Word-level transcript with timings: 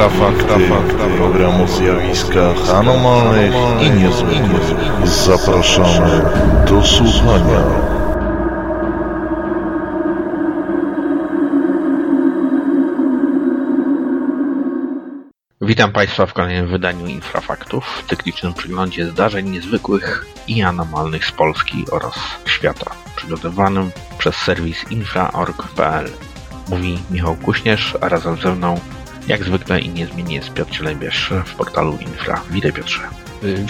Infrafakty, 0.00 0.68
program 1.16 1.60
o 1.60 1.66
zjawiskach 1.66 2.70
anomalnych 2.74 3.54
i 3.82 3.90
niezwykłych. 3.90 4.74
Zapraszamy 5.04 6.22
do 6.68 6.82
słuchania. 6.82 7.60
Witam 15.60 15.92
Państwa 15.92 16.26
w 16.26 16.32
kolejnym 16.32 16.68
wydaniu 16.68 17.06
Infrafaktów, 17.06 18.04
cyklicznym 18.08 18.54
przeglądzie 18.54 19.06
zdarzeń 19.06 19.50
niezwykłych 19.50 20.26
i 20.48 20.62
anomalnych 20.62 21.26
z 21.26 21.32
Polski 21.32 21.84
oraz 21.90 22.14
świata, 22.46 22.90
przygotowanym 23.16 23.90
przez 24.18 24.36
serwis 24.36 24.90
infra.org.pl. 24.90 26.10
Mówi 26.68 26.98
Michał 27.10 27.36
Kuśnierz, 27.36 27.96
a 28.00 28.08
razem 28.08 28.36
ze 28.36 28.54
mną, 28.54 28.80
jak 29.28 29.44
zwykle 29.44 29.80
i 29.80 29.88
niezmiennie 29.88 30.36
jest 30.36 30.52
Piotr 30.52 30.72
Cielebierz 30.72 31.32
w 31.44 31.54
portalu 31.54 31.98
Infra. 32.00 32.42
Witaj 32.50 32.72
Piotrze. 32.72 33.00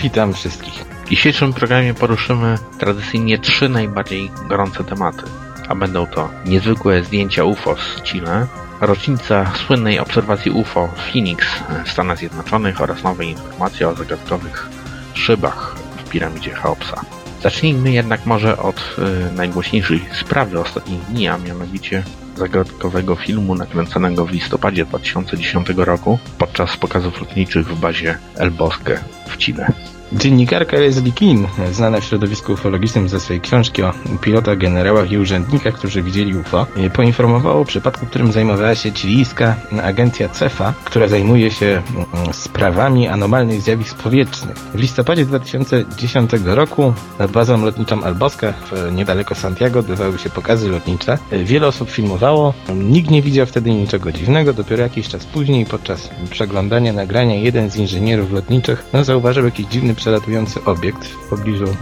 Witam 0.03 0.35
wszystkich. 0.35 0.75
W 1.05 1.09
dzisiejszym 1.09 1.53
programie 1.53 1.95
poruszymy 1.95 2.59
tradycyjnie 2.79 3.39
trzy 3.39 3.69
najbardziej 3.69 4.31
gorące 4.49 4.85
tematy, 4.85 5.23
a 5.69 5.75
będą 5.75 6.07
to 6.07 6.29
niezwykłe 6.47 7.05
zdjęcia 7.05 7.45
UFO 7.45 7.77
z 7.77 8.03
Chile, 8.03 8.47
rocznica 8.81 9.53
słynnej 9.67 9.99
obserwacji 9.99 10.51
UFO 10.51 10.89
w 10.89 11.13
Phoenix 11.13 11.47
w 11.85 11.91
Stanach 11.91 12.19
Zjednoczonych 12.19 12.81
oraz 12.81 13.03
nowe 13.03 13.25
informacje 13.25 13.89
o 13.89 13.95
zagadkowych 13.95 14.69
szybach 15.15 15.77
w 15.97 16.09
piramidzie 16.09 16.55
Cheopsa. 16.55 17.01
Zacznijmy 17.43 17.93
jednak 17.93 18.27
może 18.27 18.59
od 18.59 18.97
y, 19.31 19.33
najgłośniejszej 19.37 20.01
sprawy 20.21 20.61
ostatnich 20.61 21.01
dni, 21.01 21.29
a 21.29 21.39
mianowicie 21.39 22.03
zagadkowego 22.41 23.17
filmu 23.17 23.55
nakręconego 23.55 24.27
w 24.27 24.31
listopadzie 24.31 24.85
2010 24.85 25.69
roku 25.77 26.19
podczas 26.39 26.77
pokazów 26.77 27.21
lotniczych 27.21 27.67
w 27.67 27.81
bazie 27.81 28.19
El 28.37 28.51
Bosque 28.51 29.01
w 29.27 29.37
Chile. 29.37 29.73
Dziennikarka 30.13 30.77
Leslie 30.77 31.13
Keane, 31.13 31.49
znana 31.73 32.01
w 32.01 32.05
środowisku 32.05 32.53
ufologicznym 32.53 33.09
ze 33.09 33.21
swojej 33.21 33.41
książki 33.41 33.83
o 33.83 33.93
pilotach, 34.21 34.59
generałach 34.59 35.13
i 35.13 35.19
urzędnikach, 35.19 35.75
którzy 35.75 36.03
widzieli 36.03 36.37
UFO, 36.37 36.67
poinformowała 36.95 37.55
o 37.55 37.65
przypadku, 37.65 38.07
którym 38.07 38.33
zajmowała 38.33 38.75
się 38.75 38.91
chilijska 38.93 39.57
agencja 39.83 40.29
CEFA, 40.29 40.75
która 40.85 41.09
zajmuje 41.09 41.51
się 41.51 41.83
mm, 41.95 42.33
sprawami 42.33 43.09
anomalnych 43.09 43.61
zjawisk 43.61 43.97
powietrznych. 43.97 44.57
W 44.57 44.79
listopadzie 44.79 45.27
2010 45.27 46.31
roku 46.45 46.95
nad 47.19 47.31
bazą 47.31 47.65
lotniczą 47.65 48.03
Alboska, 48.03 48.55
niedaleko 48.93 49.35
Santiago, 49.35 49.81
odbywały 49.81 50.19
się 50.19 50.31
pokazy 50.31 50.69
lotnicze. 50.69 51.19
Wiele 51.33 51.67
osób 51.67 51.91
filmowało, 51.91 52.55
nikt 52.75 53.11
nie 53.11 53.23
widział 53.23 53.47
wtedy 53.47 53.71
niczego 53.71 54.13
dziwnego, 54.13 54.53
dopiero 54.53 54.83
jakiś 54.83 55.09
czas 55.09 55.27
później, 55.27 55.67
podczas 55.67 56.11
przeglądania 56.31 56.93
nagrania, 56.93 57.35
jeden 57.35 57.71
z 57.71 57.77
inżynierów 57.77 58.33
lotniczych 58.33 58.87
no, 58.93 59.05
zauważył 59.05 59.45
jakiś 59.45 59.67
dziwny 59.67 59.95
przelatujący 60.01 60.65
obiekt 60.65 61.05
w 61.05 61.29
pobliżu 61.29 61.77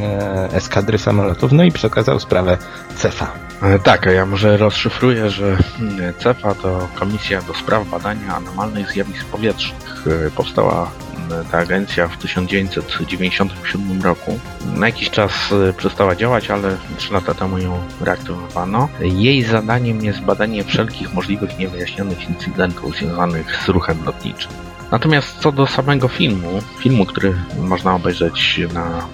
e, 0.00 0.48
eskadry 0.52 0.98
samolotów, 0.98 1.52
no 1.52 1.64
i 1.64 1.72
przekazał 1.72 2.20
sprawę 2.20 2.58
CEFA. 2.96 3.32
E, 3.62 3.78
Tak, 3.78 4.06
ja 4.06 4.26
może 4.26 4.56
rozszyfruję, 4.56 5.30
że 5.30 5.56
mm, 5.80 6.14
CEFA 6.18 6.54
to 6.54 6.88
Komisja 6.94 7.42
do 7.42 7.54
Spraw 7.54 7.88
Badania 7.88 8.36
Anomalnych 8.36 8.92
Zjawisk 8.92 9.24
Powietrznych. 9.24 10.04
E, 10.26 10.30
Powstała 10.30 10.90
mm, 11.30 11.44
ta 11.44 11.58
agencja 11.58 12.08
w 12.08 12.16
1997 12.16 14.02
roku. 14.02 14.38
Na 14.76 14.86
jakiś 14.86 15.10
czas 15.10 15.32
e, 15.68 15.72
przestała 15.72 16.14
działać, 16.16 16.50
ale 16.50 16.76
3 16.96 17.12
lata 17.12 17.34
temu 17.34 17.58
ją 17.58 17.78
reaktywowano. 18.00 18.88
Jej 19.00 19.42
zadaniem 19.42 20.04
jest 20.04 20.20
badanie 20.20 20.64
wszelkich 20.64 21.14
możliwych 21.14 21.58
niewyjaśnionych 21.58 22.28
incydentów 22.28 22.96
związanych 22.96 23.56
z 23.64 23.68
ruchem 23.68 24.04
lotniczym. 24.04 24.52
Natomiast 24.94 25.38
co 25.40 25.52
do 25.52 25.66
samego 25.66 26.08
filmu, 26.08 26.48
filmu, 26.78 27.06
który 27.06 27.34
można 27.58 27.94
obejrzeć 27.94 28.60
na, 28.72 29.06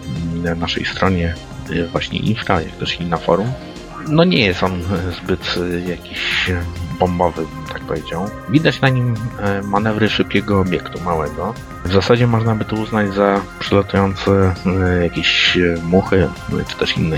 na 0.43 0.55
naszej 0.55 0.85
stronie 0.85 1.35
y, 1.71 1.87
właśnie 1.87 2.19
Infra, 2.19 2.61
jak 2.61 2.77
też 2.77 3.01
i 3.01 3.05
na 3.05 3.17
forum, 3.17 3.53
no 4.09 4.25
nie 4.25 4.47
jest 4.47 4.63
on 4.63 4.73
e, 4.73 5.13
zbyt 5.13 5.55
e, 5.57 5.91
jakiś 5.91 6.51
bombowy, 6.99 7.43
bym 7.43 7.67
tak 7.73 7.81
powiedział. 7.81 8.31
Widać 8.49 8.81
na 8.81 8.89
nim 8.89 9.15
manewry 9.65 10.09
szybkiego 10.09 10.61
obiektu 10.61 11.01
małego. 11.01 11.55
W 11.85 11.93
zasadzie 11.93 12.27
można 12.27 12.55
by 12.55 12.65
to 12.65 12.77
uznać 12.77 13.15
za 13.15 13.41
przelatujące 13.61 14.55
e, 14.67 15.03
jakieś 15.03 15.59
muchy, 15.83 16.29
czy 16.69 16.77
też 16.77 16.97
inne 16.97 17.17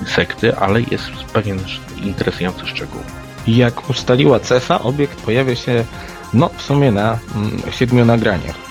insekty, 0.00 0.56
ale 0.56 0.82
jest 0.82 1.10
pewien 1.32 1.58
interesujący 1.96 2.66
szczegół. 2.66 3.00
Jak 3.46 3.90
ustaliła 3.90 4.40
CEFA, 4.40 4.80
obiekt 4.80 5.22
pojawia 5.22 5.56
się 5.56 5.84
no, 6.34 6.48
w 6.48 6.62
sumie 6.62 6.90
na 6.90 7.18
mm, 7.34 7.62
siedmiu 7.70 8.04
nagraniach. 8.04 8.61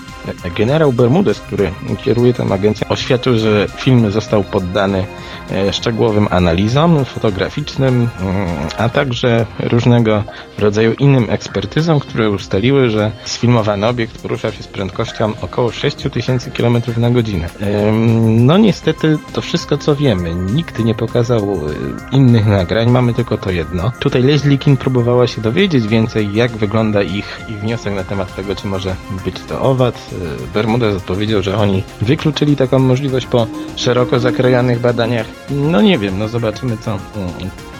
Generał 0.56 0.92
Bermudez, 0.92 1.40
który 1.40 1.70
kieruje 2.04 2.34
tę 2.34 2.44
agencję, 2.54 2.88
oświadczył, 2.88 3.38
że 3.38 3.66
film 3.76 4.10
został 4.10 4.44
poddany 4.44 5.06
e, 5.50 5.72
szczegółowym 5.72 6.28
analizom 6.30 7.04
fotograficznym, 7.04 8.08
mm, 8.20 8.46
a 8.78 8.88
także 8.88 9.46
różnego 9.58 10.24
rodzaju 10.58 10.92
innym 10.92 11.26
ekspertyzom, 11.30 12.00
które 12.00 12.30
ustaliły, 12.30 12.90
że 12.90 13.12
sfilmowany 13.24 13.86
obiekt 13.86 14.22
poruszał 14.22 14.52
się 14.52 14.62
z 14.62 14.66
prędkością 14.68 15.32
około 15.42 15.72
6000 15.72 16.50
km 16.50 16.82
na 16.96 17.10
godzinę. 17.10 17.48
No 18.22 18.58
niestety 18.58 19.18
to 19.32 19.40
wszystko 19.40 19.78
co 19.78 19.96
wiemy. 19.96 20.34
Nikt 20.34 20.78
nie 20.78 20.94
pokazał 20.94 21.40
e, 21.40 22.16
innych 22.16 22.46
nagrań, 22.46 22.90
mamy 22.90 23.14
tylko 23.14 23.38
to 23.38 23.50
jedno. 23.50 23.92
Tutaj 23.98 24.22
Leslie 24.22 24.58
King 24.58 24.80
próbowała 24.80 25.26
się 25.26 25.40
dowiedzieć 25.42 25.86
więcej, 25.86 26.34
jak 26.34 26.50
wygląda 26.50 27.02
ich, 27.02 27.40
ich 27.48 27.60
wniosek 27.60 27.94
na 27.94 28.04
temat 28.04 28.36
tego, 28.36 28.56
czy 28.56 28.66
może 28.66 28.96
być 29.24 29.34
to 29.48 29.60
owad. 29.60 30.10
E, 30.12 30.52
Bermudez 30.54 30.96
odpowiedział, 30.96 31.42
że 31.42 31.56
oni 31.56 31.82
wykluczyli 32.00 32.56
taką 32.56 32.78
możliwość 32.78 33.26
po 33.26 33.46
szeroko 33.76 34.20
zakrojonych 34.20 34.80
badaniach. 34.80 35.26
No 35.50 35.80
nie 35.80 35.98
wiem, 35.98 36.18
no 36.18 36.28
zobaczymy 36.28 36.76
co, 36.76 36.98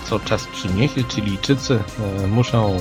co 0.04 0.20
czas 0.20 0.46
przyniesie. 0.46 1.04
Chilijczycy 1.08 1.78
e, 2.24 2.26
muszą 2.26 2.76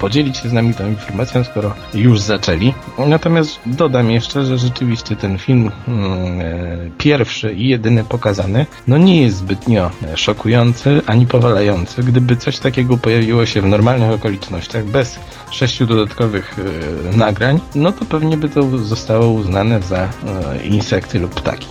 podzielić 0.00 0.36
się 0.36 0.48
z 0.48 0.52
nami 0.52 0.74
tą 0.74 0.88
informacją, 0.88 1.44
skoro 1.44 1.74
już 1.94 2.20
zaczęli. 2.20 2.74
Natomiast 3.06 3.60
dodam 3.66 4.10
jeszcze, 4.10 4.44
że 4.44 4.58
rzeczywiście 4.58 5.16
ten 5.16 5.38
film 5.38 5.70
mm, 5.88 6.40
e, 6.40 6.90
pierwszy 6.98 7.52
i 7.52 7.68
jedyny 7.68 8.04
pokazany, 8.04 8.66
no 8.88 8.98
nie 8.98 9.22
jest 9.22 9.36
zbytnio 9.36 9.90
e, 10.02 10.16
szokujący 10.16 11.02
ani 11.06 11.26
powalający. 11.26 12.02
Gdyby 12.02 12.36
coś 12.36 12.58
takiego 12.58 12.98
pojawiło 12.98 13.46
się 13.46 13.62
w 13.62 13.66
normalnych 13.66 14.10
okolicznościach, 14.10 14.84
bez 14.84 15.18
sześciu 15.50 15.86
dodatkowych 15.86 16.56
nagrań, 17.16 17.60
no 17.74 17.92
to 17.92 18.04
pewnie 18.04 18.36
by 18.36 18.48
to 18.48 18.78
zostało 18.78 19.30
uznane 19.30 19.82
za 19.82 20.08
insekty 20.64 21.18
lub 21.18 21.34
ptaki. 21.34 21.66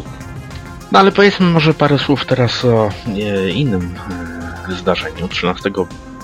No 0.91 0.99
ale 0.99 1.11
powiedzmy 1.11 1.45
może 1.45 1.73
parę 1.73 1.99
słów 1.99 2.25
teraz 2.25 2.65
o 2.65 2.89
innym 3.53 3.93
zdarzeniu. 4.73 5.27
13 5.27 5.71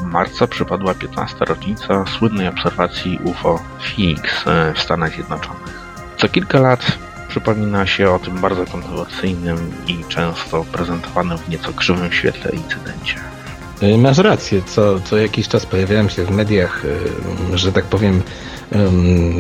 marca 0.03 0.47
przypadła 0.47 0.93
15. 0.93 1.35
rocznica 1.45 2.05
słynnej 2.05 2.47
obserwacji 2.47 3.19
UFO 3.23 3.59
Phoenix 3.79 4.47
e, 4.47 4.73
w 4.73 4.79
Stanach 4.79 5.13
Zjednoczonych. 5.13 5.81
Co 6.17 6.29
kilka 6.29 6.59
lat 6.59 6.97
przypomina 7.27 7.87
się 7.87 8.11
o 8.11 8.19
tym 8.19 8.41
bardzo 8.41 8.65
kontrowersyjnym 8.65 9.71
i 9.87 10.05
często 10.09 10.65
prezentowanym 10.71 11.37
w 11.37 11.49
nieco 11.49 11.73
krzywym 11.73 12.11
świetle 12.11 12.51
incydencie. 12.51 13.15
E, 13.81 13.97
Masz 13.97 14.17
rację, 14.17 14.61
co, 14.65 14.99
co 14.99 15.17
jakiś 15.17 15.47
czas 15.47 15.65
pojawiają 15.65 16.09
się 16.09 16.25
w 16.25 16.31
mediach, 16.31 16.83
e, 17.53 17.57
że 17.57 17.71
tak 17.71 17.85
powiem, 17.85 18.13
em, 18.13 18.21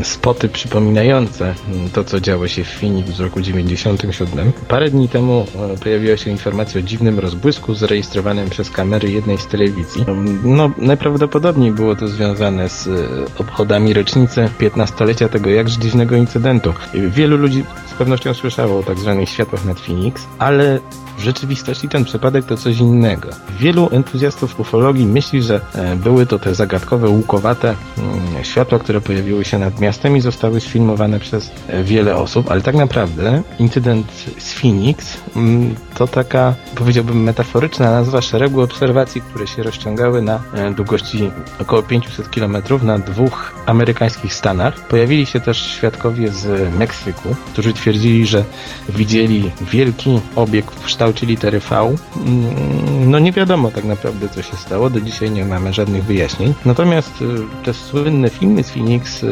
spoty 0.03 0.49
przypominające 0.49 1.55
to, 1.93 2.03
co 2.03 2.19
działo 2.19 2.47
się 2.47 2.63
w 2.63 2.67
Phoenix 2.69 3.09
w 3.11 3.19
roku 3.19 3.41
97. 3.41 4.51
Parę 4.67 4.89
dni 4.89 5.09
temu 5.09 5.45
e, 5.73 5.77
pojawiła 5.77 6.17
się 6.17 6.31
informacja 6.31 6.79
o 6.79 6.83
dziwnym 6.83 7.19
rozbłysku 7.19 7.73
zarejestrowanym 7.73 8.49
przez 8.49 8.69
kamery 8.69 9.11
jednej 9.11 9.37
z 9.37 9.47
telewizji. 9.47 10.05
No, 10.43 10.71
najprawdopodobniej 10.77 11.71
było 11.71 11.95
to 11.95 12.07
związane 12.07 12.69
z 12.69 12.87
e, 12.87 12.91
obchodami 13.39 13.93
rocznicy 13.93 14.49
15-lecia 14.59 15.29
tego 15.29 15.49
jakże 15.49 15.79
dziwnego 15.79 16.15
incydentu. 16.15 16.73
Wielu 16.93 17.37
ludzi 17.37 17.63
z 17.91 17.93
pewnością 17.93 18.33
słyszało 18.33 18.79
o 18.79 18.83
tak 18.83 18.99
zwanych 18.99 19.29
światłach 19.29 19.65
nad 19.65 19.79
Phoenix, 19.79 20.27
ale 20.39 20.79
w 21.17 21.23
rzeczywistości 21.23 21.89
ten 21.89 22.05
przypadek 22.05 22.45
to 22.45 22.57
coś 22.57 22.77
innego. 22.77 23.29
Wielu 23.59 23.89
entuzjastów 23.91 24.59
ufologii 24.59 25.05
myśli, 25.05 25.43
że 25.43 25.61
e, 25.75 25.95
były 25.95 26.25
to 26.25 26.39
te 26.39 26.55
zagadkowe, 26.55 27.09
łukowate 27.09 27.75
mm, 27.97 28.43
światła, 28.43 28.79
które 28.79 29.01
pojawiły 29.01 29.45
się 29.45 29.59
nad 29.59 29.79
miastem 29.79 30.17
i 30.17 30.21
zostały 30.21 30.59
sfilmowane 30.61 31.19
przez 31.19 31.51
e, 31.67 31.83
wiele 31.83 32.15
osób, 32.15 32.51
ale 32.51 32.61
tak 32.61 32.75
naprawdę 32.75 33.41
incydent 33.59 34.07
z 34.37 34.53
Phoenix 34.53 35.17
mm, 35.35 35.75
to 35.95 36.07
taka, 36.07 36.55
powiedziałbym, 36.75 37.23
metaforyczna 37.23 37.91
nazwa 37.91 38.21
szeregu 38.21 38.61
obserwacji, 38.61 39.21
które 39.21 39.47
się 39.47 39.63
rozciągały 39.63 40.21
na 40.21 40.39
e, 40.53 40.71
długości 40.73 41.31
około 41.59 41.83
500 41.83 42.29
km 42.29 42.57
na 42.83 42.99
dwóch 42.99 43.53
amerykańskich 43.65 44.33
stanach. 44.33 44.87
Pojawili 44.87 45.25
się 45.25 45.39
też 45.39 45.57
świadkowie 45.57 46.31
z 46.31 46.73
Meksyku, 46.75 47.35
którzy 47.53 47.73
twierdzili, 47.81 48.27
że 48.27 48.43
widzieli 48.89 49.51
wielki 49.61 50.19
obiekt 50.35 50.75
w 50.75 50.83
kształcie 50.83 51.25
litery 51.25 51.59
V. 51.59 51.75
Mm, 51.75 53.11
no 53.11 53.19
nie 53.19 53.31
wiadomo 53.31 53.71
tak 53.71 53.83
naprawdę 53.83 54.29
co 54.29 54.41
się 54.41 54.57
stało, 54.57 54.89
do 54.89 55.01
dzisiaj 55.01 55.31
nie 55.31 55.45
mamy 55.45 55.73
żadnych 55.73 56.03
wyjaśnień. 56.03 56.53
Natomiast 56.65 57.21
y, 57.21 57.25
te 57.65 57.73
słynne 57.73 58.29
filmy 58.29 58.63
z 58.63 58.69
Phoenix, 58.69 59.23
y, 59.23 59.27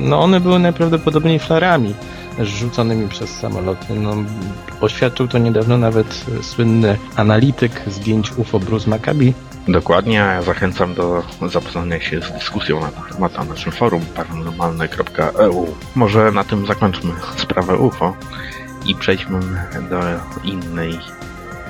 no 0.00 0.20
one 0.20 0.40
były 0.40 0.58
najprawdopodobniej 0.58 1.38
flarami 1.38 1.94
rzuconymi 2.42 3.08
przez 3.08 3.30
samoloty. 3.30 3.94
No, 3.94 4.14
oświadczył 4.80 5.28
to 5.28 5.38
niedawno 5.38 5.78
nawet 5.78 6.24
słynny 6.42 6.98
analityk 7.16 7.82
zdjęć 7.86 8.32
UFO 8.38 8.60
Bruce 8.60 8.90
Maccabi, 8.90 9.34
Dokładnie, 9.68 10.38
zachęcam 10.44 10.94
do 10.94 11.22
zapoznania 11.48 12.00
się 12.00 12.22
z 12.22 12.32
dyskusją 12.32 12.80
na 12.80 12.90
ten 12.90 13.02
temat 13.14 13.38
na 13.38 13.44
naszym 13.44 13.72
forum 13.72 14.04
paranormalne.eu. 14.14 15.66
Może 15.94 16.32
na 16.32 16.44
tym 16.44 16.66
zakończmy 16.66 17.12
sprawę 17.36 17.76
UFO 17.76 18.16
i 18.86 18.94
przejdźmy 18.94 19.40
do 19.90 20.00
innej 20.44 20.98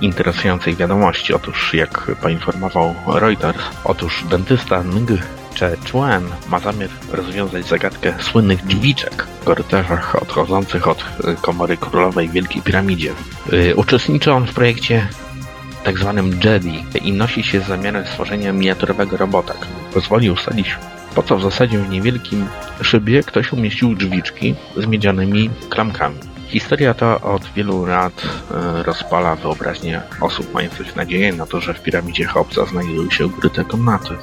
interesującej 0.01 0.77
wiadomości. 0.77 1.35
Otóż, 1.35 1.75
jak 1.75 2.11
poinformował 2.23 2.95
Reuters, 3.07 3.63
otóż 3.85 4.25
dentysta 4.31 4.83
Ng 4.83 5.11
Che 5.59 5.77
Chuen 5.93 6.25
ma 6.49 6.59
zamiar 6.59 6.91
rozwiązać 7.13 7.67
zagadkę 7.67 8.15
słynnych 8.21 8.67
drzwiczek 8.67 9.27
w 9.41 9.45
korytarzach 9.45 10.23
odchodzących 10.23 10.89
od 10.89 11.05
komory 11.41 11.77
królowej 11.77 12.29
w 12.29 12.33
Wielkiej 12.33 12.63
Piramidzie. 12.63 13.13
Y, 13.53 13.77
uczestniczy 13.77 14.33
on 14.33 14.47
w 14.47 14.55
projekcie 14.55 15.09
tak 15.87 15.99
zwanym 15.99 16.31
Jedi 16.45 16.85
i 17.05 17.13
nosi 17.13 17.43
się 17.43 17.61
z 17.61 17.67
zamiarem 17.67 18.07
stworzenia 18.07 18.53
miniaturowego 18.53 19.17
robota, 19.17 19.55
który 19.55 19.75
pozwoli 19.95 20.31
ustalić, 20.31 20.77
po 21.15 21.23
co 21.23 21.37
w 21.37 21.43
zasadzie 21.43 21.79
w 21.79 21.91
niewielkim 21.91 22.47
szybie 22.83 23.23
ktoś 23.23 23.53
umieścił 23.53 23.95
drzwiczki 23.95 24.55
z 24.77 24.87
miedzianymi 24.87 25.51
klamkami. 25.71 26.36
Historia 26.49 26.95
ta 26.95 27.21
od 27.21 27.45
wielu 27.45 27.87
lat 27.87 28.23
e, 28.51 28.83
rozpala 28.83 29.37
wyobraźnię 29.37 30.03
osób 30.21 30.55
mających 30.55 30.97
nadzieję 30.97 31.33
na 31.33 31.47
to, 31.47 31.61
że 31.61 31.75
w 31.75 31.83
piramidzie 31.83 32.25
Hobbesa 32.25 32.67
znajdują 32.67 33.11
się 33.11 33.27
ukryte 33.27 33.65
komnaty. 33.65 34.15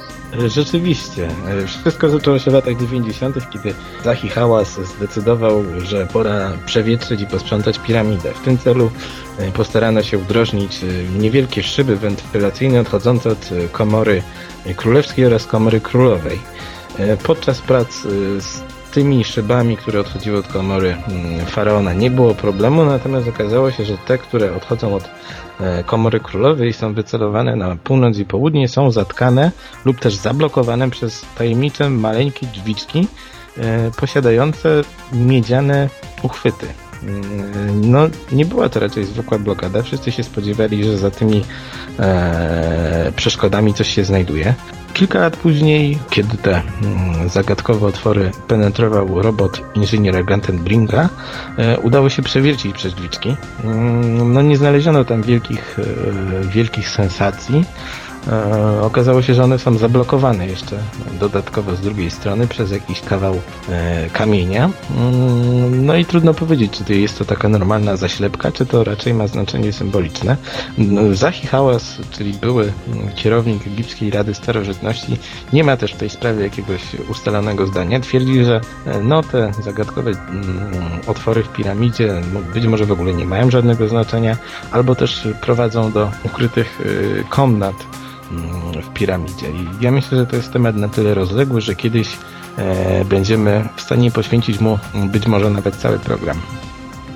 Rzeczywiście. 0.46 1.28
Wszystko 1.66 2.08
zaczęło 2.08 2.38
się 2.38 2.50
w 2.50 2.54
latach 2.54 2.76
90., 2.76 3.50
kiedy 3.50 3.74
Zahi 4.04 4.28
Hałas 4.28 4.80
zdecydował, 4.96 5.64
że 5.78 6.06
pora 6.06 6.52
przewietrzyć 6.66 7.20
i 7.20 7.26
posprzątać 7.26 7.78
piramidę. 7.78 8.32
W 8.34 8.40
tym 8.40 8.58
celu 8.58 8.90
e, 9.38 9.50
postarano 9.50 10.02
się 10.02 10.18
wdrożnić 10.18 10.84
e, 10.84 10.86
niewielkie 11.18 11.62
szyby 11.62 11.96
wentylacyjne 11.96 12.80
odchodzące 12.80 13.30
od 13.30 13.50
komory 13.72 14.22
królewskiej 14.76 15.26
oraz 15.26 15.46
komory 15.46 15.80
królowej. 15.80 16.38
Podczas 17.22 17.60
prac 17.60 18.06
tymi 18.94 19.24
szybami, 19.24 19.76
które 19.76 20.00
odchodziły 20.00 20.38
od 20.38 20.48
komory 20.48 20.96
mm, 21.08 21.46
faraona 21.46 21.92
nie 21.92 22.10
było 22.10 22.34
problemu, 22.34 22.84
natomiast 22.84 23.28
okazało 23.28 23.70
się, 23.70 23.84
że 23.84 23.98
te, 23.98 24.18
które 24.18 24.56
odchodzą 24.56 24.94
od 24.94 25.10
e, 25.60 25.84
komory 25.84 26.20
królowej 26.20 26.72
są 26.72 26.94
wycelowane 26.94 27.56
na 27.56 27.76
północ 27.76 28.18
i 28.18 28.24
południe, 28.24 28.68
są 28.68 28.90
zatkane 28.90 29.50
lub 29.84 30.00
też 30.00 30.14
zablokowane 30.14 30.90
przez 30.90 31.26
tajemnicze 31.38 31.90
maleńkie 31.90 32.46
drzwiczki 32.46 33.08
e, 33.58 33.90
posiadające 33.90 34.82
miedziane 35.12 35.88
uchwyty. 36.22 36.66
Mm, 37.02 37.90
no, 37.90 37.98
nie 38.32 38.44
była 38.44 38.68
to 38.68 38.80
raczej 38.80 39.04
zwykła 39.04 39.38
blokada. 39.38 39.82
Wszyscy 39.82 40.12
się 40.12 40.22
spodziewali, 40.22 40.84
że 40.84 40.98
za 40.98 41.10
tymi 41.10 41.44
e, 41.98 43.12
przeszkodami 43.16 43.74
coś 43.74 43.94
się 43.94 44.04
znajduje. 44.04 44.54
Kilka 44.94 45.18
lat 45.18 45.36
później, 45.36 45.98
kiedy 46.10 46.36
te 46.36 46.62
mm, 46.82 47.28
zagadkowe 47.28 47.86
otwory 47.86 48.30
penetrował 48.48 49.22
robot 49.22 49.60
inżyniera 49.74 50.22
Gantenbringa, 50.22 51.08
e, 51.58 51.78
udało 51.78 52.08
się 52.08 52.22
przewiercić 52.22 52.76
przez 52.76 52.94
drzwiczki. 52.94 53.36
Mm, 53.64 54.32
no 54.32 54.42
nie 54.42 54.56
znaleziono 54.56 55.04
tam 55.04 55.22
wielkich, 55.22 55.78
e, 55.78 56.46
wielkich 56.48 56.88
sensacji. 56.88 57.64
E, 58.28 58.80
okazało 58.82 59.22
się, 59.22 59.34
że 59.34 59.44
one 59.44 59.58
są 59.58 59.78
zablokowane 59.78 60.46
jeszcze 60.46 60.78
dodatkowo 61.20 61.76
z 61.76 61.80
drugiej 61.80 62.10
strony 62.10 62.46
przez 62.46 62.70
jakiś 62.70 63.00
kawał 63.00 63.40
e, 63.68 64.10
kamienia. 64.12 64.70
Mm, 64.96 65.86
no 65.86 65.96
i 65.96 66.04
trudno 66.04 66.34
powiedzieć, 66.34 66.72
czy 66.72 66.84
to 66.84 66.92
jest 66.92 67.18
to 67.18 67.24
taka 67.24 67.48
normalna 67.48 67.96
zaślepka, 67.96 68.52
czy 68.52 68.66
to 68.66 68.84
raczej 68.84 69.14
ma 69.14 69.26
znaczenie 69.26 69.72
symboliczne. 69.72 70.36
No, 70.78 71.14
Zahi 71.14 71.46
Hałas, 71.46 71.98
czyli 72.10 72.32
były 72.32 72.72
kierownik 73.14 73.66
Egipskiej 73.66 74.10
Rady 74.10 74.34
Starożytności, 74.34 75.18
nie 75.52 75.64
ma 75.64 75.76
też 75.76 75.94
w 75.94 75.96
tej 75.96 76.10
sprawie 76.10 76.44
jakiegoś 76.44 76.82
ustalonego 77.10 77.66
zdania. 77.66 78.00
Twierdzi, 78.00 78.44
że 78.44 78.60
e, 78.86 79.00
no 79.02 79.22
te 79.22 79.52
zagadkowe 79.62 80.10
mm, 80.10 81.00
otwory 81.06 81.42
w 81.42 81.48
piramidzie 81.48 82.20
być 82.54 82.66
może 82.66 82.86
w 82.86 82.92
ogóle 82.92 83.14
nie 83.14 83.26
mają 83.26 83.50
żadnego 83.50 83.88
znaczenia, 83.88 84.36
albo 84.70 84.94
też 84.94 85.28
prowadzą 85.40 85.92
do 85.92 86.10
ukrytych 86.24 86.80
komnat 87.28 87.74
Mm, 87.84 88.13
w 88.82 88.92
piramidzie. 88.92 89.50
I 89.50 89.84
ja 89.84 89.90
myślę, 89.90 90.18
że 90.18 90.26
to 90.26 90.36
jest 90.36 90.52
temat 90.52 90.76
na 90.76 90.88
tyle 90.88 91.14
rozległy, 91.14 91.60
że 91.60 91.74
kiedyś 91.74 92.08
e, 92.58 93.04
będziemy 93.04 93.68
w 93.76 93.80
stanie 93.80 94.10
poświęcić 94.10 94.60
mu 94.60 94.78
być 94.94 95.26
może 95.26 95.50
nawet 95.50 95.76
cały 95.76 95.98
program. 95.98 96.40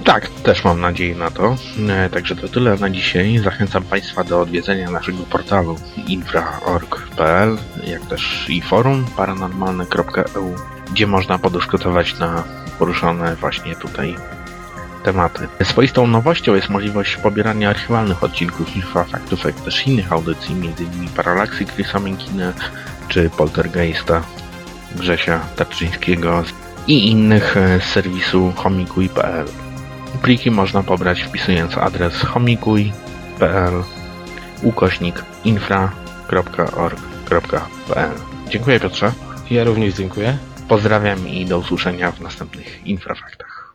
Tak, 0.04 0.28
też 0.28 0.64
mam 0.64 0.80
nadzieję 0.80 1.14
na 1.14 1.30
to. 1.30 1.56
E, 1.88 2.10
także 2.10 2.36
to 2.36 2.48
tyle 2.48 2.76
na 2.76 2.90
dzisiaj. 2.90 3.38
Zachęcam 3.38 3.82
Państwa 3.82 4.24
do 4.24 4.40
odwiedzenia 4.40 4.90
naszego 4.90 5.18
portalu 5.18 5.76
infra.org.pl, 6.06 7.58
jak 7.86 8.06
też 8.06 8.46
i 8.48 8.62
forum 8.62 9.04
paranormalne.eu, 9.16 10.54
gdzie 10.92 11.06
można 11.06 11.38
podyskutować 11.38 12.18
na 12.18 12.44
poruszone 12.78 13.36
właśnie 13.36 13.76
tutaj 13.76 14.16
tematy. 15.12 15.48
Swoistą 15.64 16.06
nowością 16.06 16.54
jest 16.54 16.68
możliwość 16.68 17.16
pobierania 17.16 17.70
archiwalnych 17.70 18.24
odcinków 18.24 18.76
Infra 18.76 19.04
jak 19.44 19.54
też 19.54 19.86
innych 19.86 20.12
audycji, 20.12 20.54
m.in. 20.54 21.08
Paralaksy 21.08 21.64
Chrisa 21.64 22.00
Menkina 22.00 22.52
czy 23.08 23.30
Poltergeista 23.30 24.22
Grzesia 24.96 25.40
Tarczyńskiego 25.56 26.44
i 26.86 27.10
innych 27.10 27.56
z 27.80 27.84
serwisu 27.84 28.52
homikuj.pl. 28.56 29.46
Pliki 30.22 30.50
można 30.50 30.82
pobrać 30.82 31.22
wpisując 31.22 31.78
adres 31.78 32.22
homikuj.pl 32.22 33.82
ukośnik 34.62 35.24
infra.org.pl 35.44 36.68
Dziękuję 38.50 38.80
Piotrze. 38.80 39.12
Ja 39.50 39.64
również 39.64 39.94
dziękuję. 39.94 40.38
Pozdrawiam 40.68 41.28
i 41.28 41.46
do 41.46 41.58
usłyszenia 41.58 42.12
w 42.12 42.20
następnych 42.20 42.86
infrafaktach. 42.86 43.74